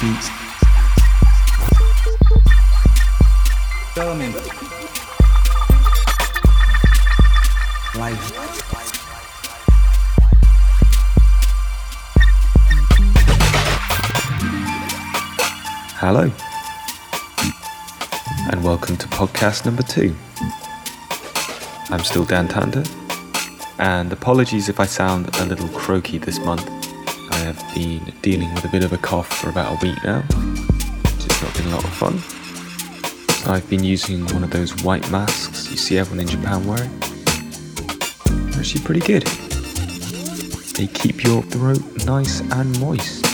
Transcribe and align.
Beats. 0.00 0.28
Tell 3.94 4.14
me. 4.14 4.28
Life. 7.98 8.32
Hello, 15.96 16.30
and 18.52 18.62
welcome 18.62 18.96
to 18.98 19.08
podcast 19.08 19.64
number 19.64 19.82
two. 19.82 20.14
I'm 21.90 22.04
still 22.04 22.24
Dan 22.24 22.46
Tander, 22.46 22.86
and 23.80 24.12
apologies 24.12 24.68
if 24.68 24.78
I 24.78 24.86
sound 24.86 25.34
a 25.38 25.44
little 25.44 25.68
croaky 25.70 26.18
this 26.18 26.38
month. 26.38 26.77
Have 27.48 27.74
been 27.74 28.12
dealing 28.20 28.52
with 28.52 28.66
a 28.66 28.68
bit 28.68 28.84
of 28.84 28.92
a 28.92 28.98
cough 28.98 29.40
for 29.40 29.48
about 29.48 29.72
a 29.72 29.86
week 29.86 29.96
now, 30.04 30.20
has 30.20 31.42
not 31.42 31.54
been 31.54 31.66
a 31.68 31.70
lot 31.70 31.82
of 31.82 31.94
fun. 31.94 32.16
I've 33.50 33.66
been 33.70 33.82
using 33.82 34.26
one 34.34 34.44
of 34.44 34.50
those 34.50 34.84
white 34.84 35.10
masks 35.10 35.70
you 35.70 35.78
see 35.78 35.96
everyone 35.96 36.20
in 36.20 36.28
Japan 36.28 36.66
wearing. 36.66 36.90
They're 38.50 38.60
actually 38.60 38.84
pretty 38.84 39.00
good. 39.00 39.22
They 40.76 40.88
keep 40.88 41.24
your 41.24 41.40
throat 41.40 41.80
nice 42.04 42.40
and 42.40 42.78
moist. 42.80 43.24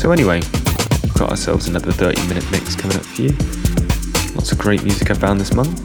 So 0.00 0.10
anyway, 0.10 0.40
we've 1.04 1.14
got 1.14 1.30
ourselves 1.30 1.68
another 1.68 1.92
30 1.92 2.26
minute 2.26 2.50
mix 2.50 2.74
coming 2.74 2.96
up 2.96 3.04
for 3.04 3.22
you. 3.22 3.36
Lots 4.34 4.50
of 4.50 4.58
great 4.58 4.82
music 4.82 5.12
I 5.12 5.14
found 5.14 5.38
this 5.38 5.54
month. 5.54 5.78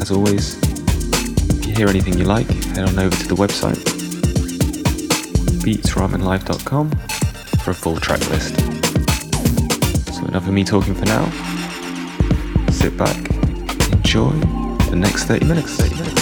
As 0.00 0.12
always, 0.12 0.56
if 1.58 1.66
you 1.66 1.74
hear 1.74 1.88
anything 1.88 2.16
you 2.16 2.26
like, 2.26 2.46
head 2.46 2.88
on 2.88 2.96
over 2.96 3.16
to 3.16 3.26
the 3.26 3.34
website 3.34 4.01
beatsramenlive.com 5.62 6.90
for 7.60 7.70
a 7.70 7.74
full 7.74 7.96
track 7.96 8.20
list. 8.30 8.56
So 10.14 10.26
enough 10.26 10.46
of 10.46 10.52
me 10.52 10.64
talking 10.64 10.94
for 10.94 11.04
now. 11.04 11.24
Sit 12.70 12.96
back, 12.96 13.16
enjoy 13.92 14.30
the 14.90 14.96
next 14.96 15.24
30 15.24 15.46
minutes. 15.46 15.76
30 15.76 15.94
minutes. 15.94 16.00
30 16.00 16.02
minutes. 16.02 16.21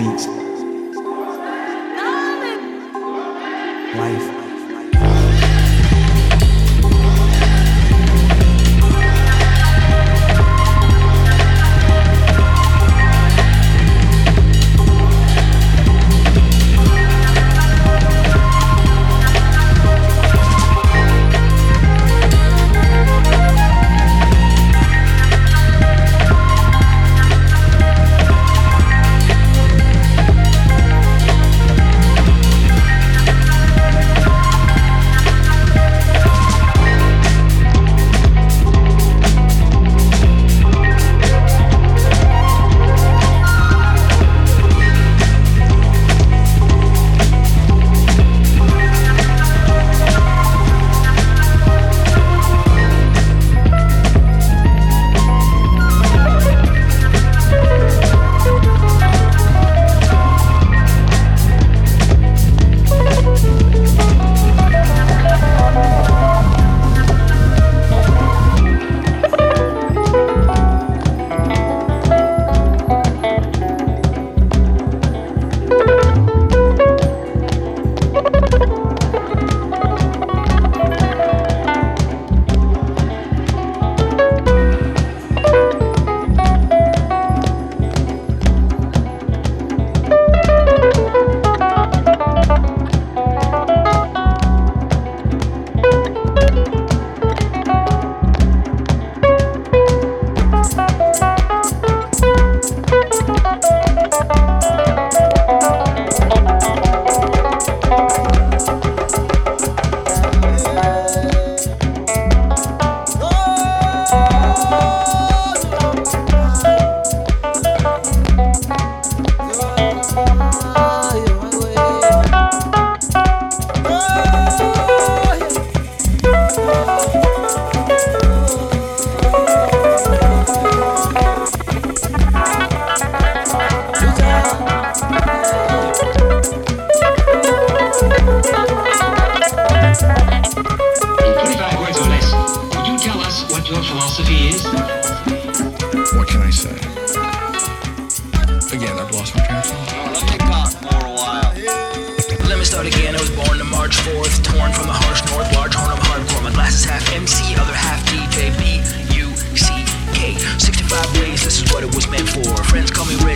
Beats. 0.00 0.26
Life. 3.94 4.39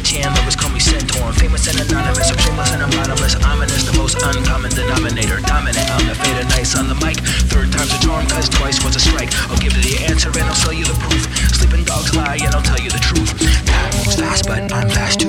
And 0.05 0.37
lovers 0.37 0.55
call 0.55 0.69
me 0.69 0.81
centaur. 0.81 1.33
Famous 1.33 1.65
and 1.67 1.81
anonymous, 1.81 2.31
I'm 2.31 2.37
shameless 2.37 2.73
and 2.73 2.83
I'm 2.83 2.91
bottomless. 2.91 3.37
Ominous, 3.41 3.89
the 3.89 3.97
most 3.97 4.21
uncommon 4.21 4.71
denominator. 4.71 5.41
Dominant, 5.41 5.91
I'm 5.91 6.07
the 6.07 6.15
fade 6.15 6.45
of 6.45 6.49
nice 6.53 6.77
on 6.77 6.89
the 6.89 6.95
mic. 7.01 7.17
Third 7.49 7.73
time's 7.73 7.89
a 7.89 7.99
charm, 8.05 8.27
cause 8.29 8.51
twice 8.51 8.85
was 8.85 8.97
a 8.97 9.01
strike. 9.01 9.33
I'll 9.49 9.57
give 9.57 9.73
you 9.73 9.83
the 9.83 10.05
answer 10.05 10.29
and 10.29 10.45
I'll 10.45 10.55
sell 10.55 10.75
you 10.75 10.85
the 10.85 10.93
proof. 11.01 11.25
Sleeping 11.57 11.85
dogs 11.85 12.15
lie 12.15 12.37
and 12.37 12.55
I'll 12.55 12.63
tell 12.63 12.79
you 12.79 12.91
the 12.91 13.01
truth. 13.01 13.33
Time 13.65 13.97
moves 13.97 14.21
fast, 14.21 14.45
but 14.47 14.71
I'm 14.73 14.91
fast 14.91 15.24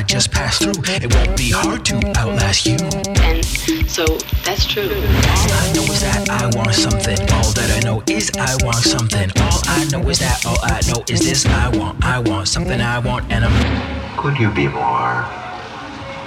I 0.00 0.02
just 0.02 0.32
pass 0.32 0.56
through. 0.56 0.82
It 0.86 1.14
won't 1.14 1.36
be 1.36 1.50
hard 1.50 1.84
to 1.84 1.96
outlast 2.16 2.64
you. 2.64 2.78
And 3.20 3.44
so 3.86 4.06
that's 4.46 4.64
true. 4.64 4.88
All 4.88 5.52
I 5.52 5.72
know 5.74 5.82
is 5.82 6.00
that 6.00 6.26
I 6.30 6.46
want 6.56 6.72
something. 6.72 7.20
All 7.36 7.52
that 7.52 7.70
I 7.70 7.80
know 7.86 8.02
is 8.06 8.30
I 8.38 8.56
want 8.64 8.76
something. 8.76 9.30
All 9.36 9.60
I 9.66 9.84
know 9.92 10.08
is 10.08 10.20
that 10.20 10.46
all 10.46 10.56
I 10.62 10.80
know 10.88 11.04
is 11.06 11.20
this 11.20 11.44
I 11.44 11.68
want. 11.76 12.02
I 12.02 12.18
want 12.18 12.48
something 12.48 12.80
I 12.80 12.98
want, 12.98 13.30
and 13.30 13.44
I'm. 13.44 14.16
Could 14.16 14.38
you 14.38 14.50
be 14.52 14.68
more 14.68 15.26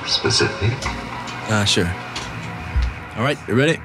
specific? 0.06 0.78
Ah, 1.50 1.64
sure. 1.66 1.92
All 3.14 3.22
right, 3.22 3.38
you 3.48 3.54
ready? 3.54 3.78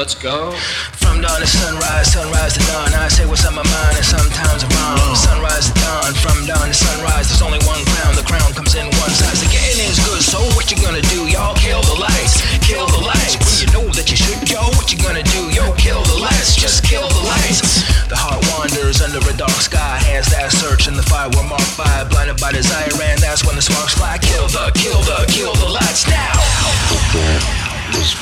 Let's 0.00 0.16
go. 0.16 0.56
From 0.96 1.20
dawn 1.20 1.44
to 1.44 1.46
sunrise, 1.46 2.08
sunrise 2.08 2.56
to 2.56 2.64
dawn. 2.72 2.88
I 2.96 3.04
say 3.12 3.28
what's 3.28 3.44
on 3.44 3.52
my 3.52 3.60
mind, 3.60 4.00
and 4.00 4.06
sometimes 4.06 4.64
I'm 4.64 4.72
wrong. 4.80 5.12
Sunrise 5.12 5.68
to 5.68 5.76
dawn, 5.76 6.16
from 6.24 6.48
dawn 6.48 6.64
to 6.64 6.72
sunrise. 6.72 7.28
There's 7.28 7.44
only 7.44 7.60
one 7.68 7.84
crown. 7.84 8.16
The 8.16 8.24
crown 8.24 8.48
comes 8.56 8.72
in 8.80 8.88
one 8.96 9.12
size. 9.12 9.44
The 9.44 9.48
getting 9.52 9.84
is 9.84 10.00
good, 10.00 10.24
so 10.24 10.40
what 10.56 10.72
you 10.72 10.80
gonna 10.80 11.04
do, 11.12 11.28
y'all? 11.28 11.52
Kill 11.60 11.84
the 11.84 12.00
lights, 12.00 12.40
kill 12.64 12.88
the 12.88 13.04
lights. 13.04 13.36
When 13.44 13.56
you 13.60 13.68
know 13.76 13.86
that 13.92 14.08
you 14.08 14.16
should, 14.16 14.40
yo, 14.48 14.64
what 14.72 14.88
you 14.88 14.96
gonna 14.96 15.22
do, 15.36 15.52
yo? 15.52 15.76
Kill 15.76 16.00
the 16.08 16.16
lights, 16.16 16.56
just 16.56 16.80
kill 16.80 17.04
the 17.12 17.24
lights. 17.28 17.84
The 18.08 18.16
heart 18.16 18.40
wanders 18.56 19.04
under 19.04 19.20
a 19.20 19.36
dark 19.36 19.60
sky. 19.60 20.00
Hands 20.00 20.26
that 20.32 20.48
search 20.50 20.88
in 20.88 20.96
the 20.96 21.04
fire 21.04 21.28
were 21.36 21.44
marked 21.44 21.76
by, 21.76 22.08
blinded 22.08 22.40
by 22.40 22.56
desire, 22.56 22.89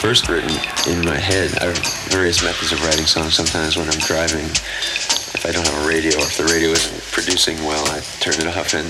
first 0.09 0.29
written 0.31 0.57
in 0.91 1.05
my 1.05 1.19
head. 1.19 1.55
I 1.59 1.67
have 1.67 1.79
various 2.09 2.43
methods 2.43 2.73
of 2.73 2.83
writing 2.83 3.05
songs. 3.05 3.35
Sometimes 3.35 3.77
when 3.77 3.91
I'm 3.91 3.99
driving, 3.99 4.47
if 4.47 5.45
I 5.45 5.53
don't 5.53 5.67
have 5.67 5.85
a 5.85 5.87
radio 5.87 6.17
or 6.17 6.23
if 6.23 6.39
the 6.39 6.45
radio 6.45 6.71
isn't 6.71 7.03
producing 7.13 7.59
well, 7.59 7.87
I 7.91 8.01
turn 8.19 8.41
it 8.41 8.47
off 8.57 8.73
and, 8.73 8.89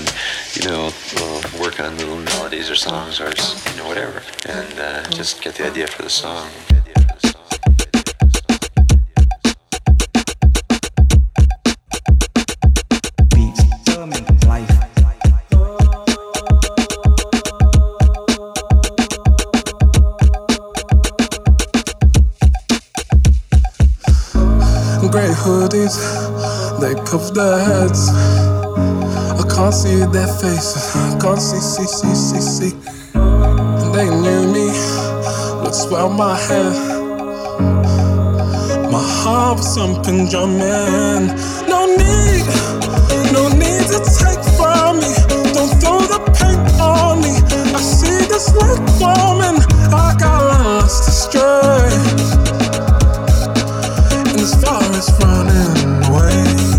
you 0.55 0.69
know, 0.69 0.93
will 1.19 1.61
work 1.61 1.81
on 1.81 1.97
little 1.97 2.15
melodies 2.15 2.69
or 2.69 2.75
songs 2.75 3.19
or, 3.19 3.33
you 3.35 3.75
know, 3.75 3.85
whatever. 3.85 4.23
And 4.47 4.79
uh, 4.79 5.09
just 5.09 5.41
get 5.41 5.55
the 5.55 5.67
idea 5.67 5.87
for 5.87 6.03
the 6.03 6.09
song. 6.09 6.47
Gray 25.11 25.29
hoodies, 25.29 25.97
they 26.79 26.93
cover 27.03 27.31
their 27.33 27.57
heads. 27.57 28.09
I 28.09 29.43
can't 29.49 29.73
see 29.73 30.05
their 30.05 30.27
faces, 30.27 30.95
I 30.95 31.17
can't 31.19 31.41
see, 31.41 31.59
see, 31.59 31.85
see, 31.85 32.13
see, 32.13 32.41
see. 32.41 32.75
They 33.93 34.07
knew 34.07 34.53
me, 34.53 34.67
would 35.63 35.73
swell 35.73 36.09
my 36.09 36.37
head. 36.37 36.73
My 38.91 39.01
heart 39.01 39.57
was 39.57 39.75
thumping, 39.75 40.29
drumming. 40.29 41.33
No 41.67 41.87
need, 41.87 42.45
no 43.33 43.49
need 43.49 43.85
to 43.89 43.99
take 44.05 44.43
from 44.57 44.99
me. 45.01 45.13
Don't 45.53 45.73
throw 45.81 45.99
the 46.05 46.21
paint 46.37 46.79
on 46.79 47.21
me. 47.21 47.33
I 47.73 47.81
see 47.81 48.27
this 48.27 48.53
light 48.53 48.87
forming. 48.99 49.59
I 49.91 50.15
got 50.19 50.43
lost 50.43 51.09
astray. 51.09 52.38
This 54.69 55.09
forest 55.09 55.23
running 55.23 56.03
away. 56.05 56.78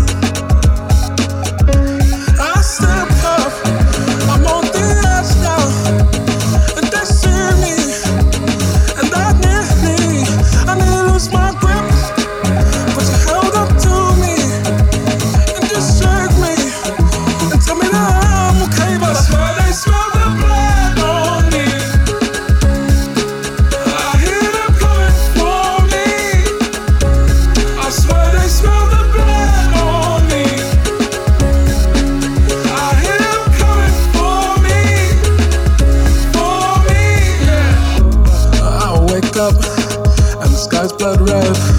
Sky's 41.27 41.70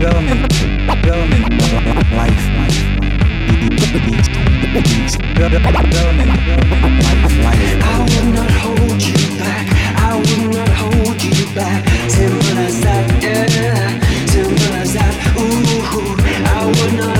I 0.00 0.04
would 8.04 8.28
not 8.32 8.50
hold 8.50 9.02
you 9.02 9.38
back. 9.38 9.66
I 9.98 10.14
would 10.16 10.54
not 10.54 10.68
hold 10.68 11.22
you 11.22 11.46
back. 11.52 11.84
Yeah. 13.20 13.98
Ooh. 15.36 16.16
I 16.46 16.66
would 16.66 16.94
not. 16.94 17.17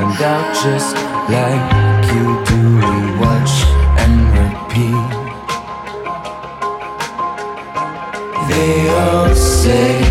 turned 0.00 0.22
out 0.22 0.54
just 0.54 0.94
like 1.28 1.64
you 2.12 2.24
do. 2.48 2.62
We 2.76 2.96
watch 3.20 3.54
and 4.02 4.16
repeat. 4.38 5.10
They 8.48 8.88
all 8.88 9.34
say. 9.34 10.09